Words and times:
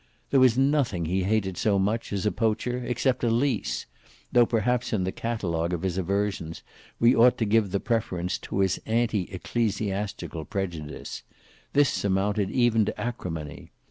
There 0.31 0.39
was 0.39 0.57
nothing 0.57 1.05
he 1.05 1.25
hated 1.25 1.57
so 1.57 1.77
much 1.77 2.11
as 2.11 2.25
a 2.25 2.31
poacher, 2.31 2.83
except 2.83 3.23
a 3.23 3.29
lease; 3.29 3.85
though 4.31 4.47
perhaps 4.47 4.93
in 4.93 5.03
the 5.03 5.11
catalogue 5.11 5.73
of 5.73 5.83
his 5.83 5.95
aversions, 5.95 6.63
we 6.99 7.15
ought 7.15 7.37
to 7.37 7.45
give 7.45 7.69
the 7.69 7.79
preference 7.79 8.39
to 8.39 8.61
his 8.61 8.81
anti 8.87 9.25
ecclesiastical 9.29 10.43
prejudice: 10.45 11.21
this 11.73 12.03
amounted 12.03 12.49
even 12.49 12.83
to 12.85 12.99
acrimony. 12.99 13.69